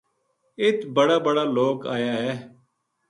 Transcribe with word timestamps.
اِت 0.61 0.79
بڑا 0.95 1.17
بڑا 1.25 1.43
لوک 1.55 1.79
آیا 1.95 2.13
ہے 2.21 2.33